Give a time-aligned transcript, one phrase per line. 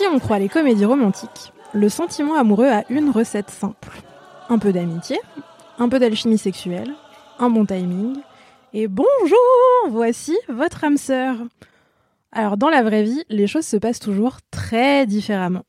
[0.00, 4.00] Si on croit les comédies romantiques, le sentiment amoureux a une recette simple.
[4.48, 5.20] Un peu d'amitié,
[5.78, 6.94] un peu d'alchimie sexuelle,
[7.38, 8.16] un bon timing,
[8.72, 9.36] et bonjour
[9.90, 11.36] Voici votre âme sœur
[12.32, 15.66] Alors dans la vraie vie, les choses se passent toujours très différemment.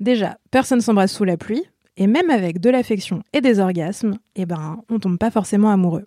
[0.00, 1.64] Déjà, personne s'embrasse sous la pluie,
[1.98, 6.06] et même avec de l'affection et des orgasmes, eh ben, on tombe pas forcément amoureux.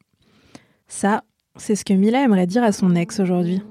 [0.87, 1.21] Ça,
[1.57, 3.61] c'est ce que Mila aimerait dire à son ex aujourd'hui.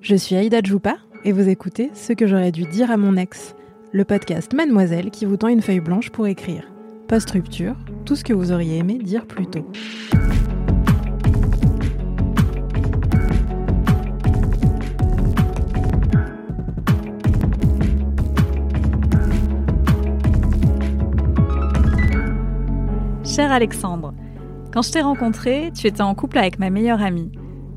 [0.00, 3.54] Je suis Aïda Djoupa, et vous écoutez Ce que j'aurais dû dire à mon ex,
[3.92, 6.64] le podcast Mademoiselle qui vous tend une feuille blanche pour écrire.
[7.08, 9.66] Post-rupture, tout ce que vous auriez aimé dire plus tôt.
[23.24, 24.14] Cher Alexandre,
[24.72, 27.30] quand je t'ai rencontré, tu étais en couple avec ma meilleure amie.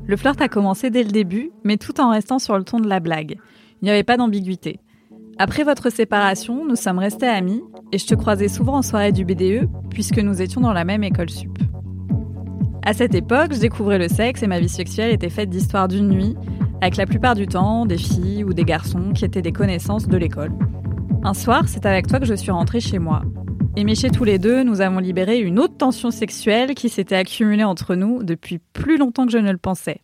[0.06, 2.88] Le flirt a commencé dès le début, mais tout en restant sur le ton de
[2.88, 3.38] la blague.
[3.80, 4.80] Il n'y avait pas d'ambiguïté.
[5.38, 9.24] Après votre séparation, nous sommes restés amis et je te croisais souvent en soirée du
[9.24, 11.58] BDE puisque nous étions dans la même école sup.
[12.84, 16.08] À cette époque, je découvrais le sexe et ma vie sexuelle était faite d'histoires d'une
[16.08, 16.36] nuit,
[16.82, 20.16] avec la plupart du temps des filles ou des garçons qui étaient des connaissances de
[20.18, 20.52] l'école.
[21.22, 23.22] Un soir, c'est avec toi que je suis rentrée chez moi
[23.76, 27.94] et tous les deux, nous avons libéré une autre tension sexuelle qui s'était accumulée entre
[27.94, 30.00] nous depuis plus longtemps que je ne le pensais.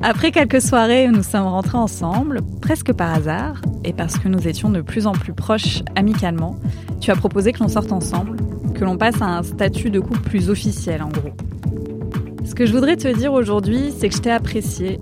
[0.00, 4.46] Après quelques soirées où nous sommes rentrés ensemble, presque par hasard, et parce que nous
[4.46, 6.56] étions de plus en plus proches amicalement,
[7.00, 8.36] tu as proposé que l'on sorte ensemble,
[8.74, 11.32] que l'on passe à un statut de couple plus officiel en gros.
[12.44, 15.00] Ce que je voudrais te dire aujourd'hui, c'est que je t'ai apprécié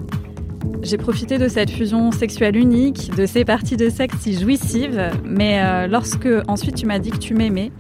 [0.87, 5.61] j'ai profité de cette fusion sexuelle unique, de ces parties de sexe si jouissives, mais
[5.61, 7.73] euh, lorsque ensuite tu m'as dit que tu m'aimais,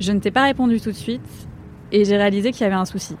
[0.00, 1.22] je ne t'ai pas répondu tout de suite
[1.92, 3.14] et j'ai réalisé qu'il y avait un souci.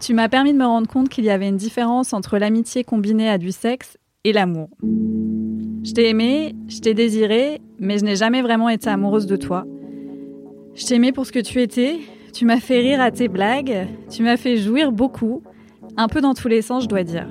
[0.00, 3.30] Tu m'as permis de me rendre compte qu'il y avait une différence entre l'amitié combinée
[3.30, 4.68] à du sexe et l'amour.
[4.82, 9.64] Je t'ai aimé, je t'ai désiré, mais je n'ai jamais vraiment été amoureuse de toi.
[10.74, 12.00] Je t'aimais pour ce que tu étais,
[12.34, 15.42] tu m'as fait rire à tes blagues, tu m'as fait jouir beaucoup,
[15.96, 17.28] un peu dans tous les sens, je dois dire.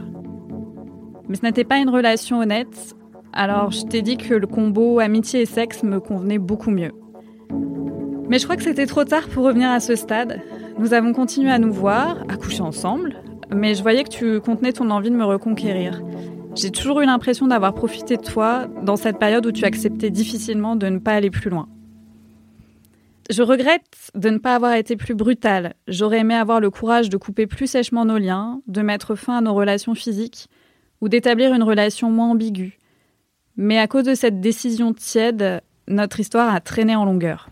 [1.28, 2.96] Mais ce n'était pas une relation honnête,
[3.34, 6.94] alors je t'ai dit que le combo amitié et sexe me convenait beaucoup mieux.
[8.30, 10.42] Mais je crois que c'était trop tard pour revenir à ce stade.
[10.80, 13.18] Nous avons continué à nous voir, à coucher ensemble,
[13.54, 16.02] mais je voyais que tu contenais ton envie de me reconquérir.
[16.56, 20.78] J'ai toujours eu l'impression d'avoir profité de toi dans cette période où tu acceptais difficilement
[20.78, 21.68] de ne pas aller plus loin.
[23.30, 25.76] Je regrette de ne pas avoir été plus brutale.
[25.88, 29.42] J'aurais aimé avoir le courage de couper plus sèchement nos liens, de mettre fin à
[29.42, 30.50] nos relations physiques
[31.00, 32.80] ou d'établir une relation moins ambiguë.
[33.56, 37.50] Mais à cause de cette décision tiède, notre histoire a traîné en longueur.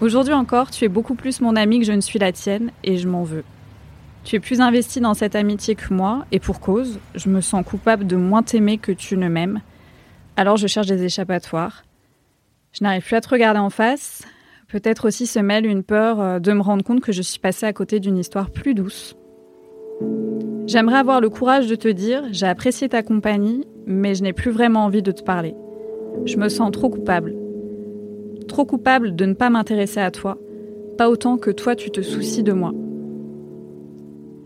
[0.00, 2.96] Aujourd'hui encore, tu es beaucoup plus mon ami que je ne suis la tienne et
[2.96, 3.42] je m'en veux.
[4.28, 7.64] Tu es plus investi dans cette amitié que moi, et pour cause, je me sens
[7.64, 9.62] coupable de moins t'aimer que tu ne m'aimes.
[10.36, 11.84] Alors je cherche des échappatoires.
[12.72, 14.24] Je n'arrive plus à te regarder en face.
[14.68, 17.64] Peut-être aussi se mêle une peur euh, de me rendre compte que je suis passée
[17.64, 19.16] à côté d'une histoire plus douce.
[20.66, 24.50] J'aimerais avoir le courage de te dire j'ai apprécié ta compagnie, mais je n'ai plus
[24.50, 25.54] vraiment envie de te parler.
[26.26, 27.34] Je me sens trop coupable.
[28.46, 30.36] Trop coupable de ne pas m'intéresser à toi,
[30.98, 32.74] pas autant que toi tu te soucies de moi.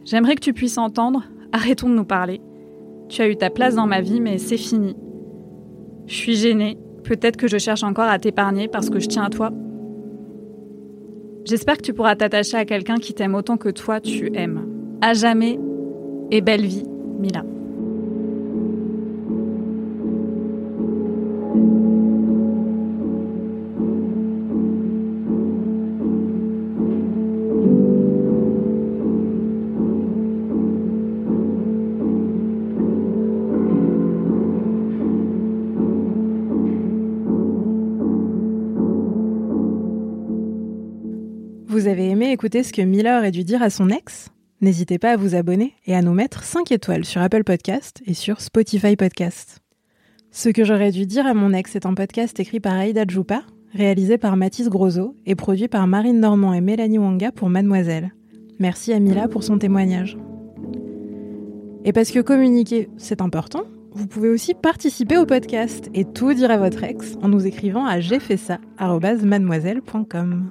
[0.05, 1.23] J'aimerais que tu puisses entendre,
[1.53, 2.41] arrêtons de nous parler.
[3.09, 4.97] Tu as eu ta place dans ma vie, mais c'est fini.
[6.07, 9.31] Je suis gênée, peut-être que je cherche encore à t'épargner parce que je tiens à
[9.31, 9.53] toi.
[11.45, 14.67] J'espère que tu pourras t'attacher à quelqu'un qui t'aime autant que toi tu aimes.
[15.01, 15.59] À jamais
[16.31, 16.87] et belle vie,
[17.19, 17.45] Mila.
[41.83, 44.29] Vous avez aimé écouter ce que Miller aurait dû dire à son ex
[44.61, 48.15] N'hésitez pas à vous abonner et à nous mettre 5 étoiles sur Apple Podcast et
[48.15, 49.59] sur Spotify Podcast.
[50.31, 53.43] Ce que j'aurais dû dire à mon ex est un podcast écrit par Aïda Djoupa,
[53.75, 58.13] réalisé par Mathis Grosot et produit par Marine Normand et Mélanie Wanga pour Mademoiselle.
[58.61, 60.17] Merci à Mila pour son témoignage.
[61.85, 66.53] Et parce que communiquer, c'est important, vous pouvez aussi participer au podcast et tout dire
[66.53, 67.99] à votre ex en nous écrivant à
[69.25, 70.51] mademoiselle.com.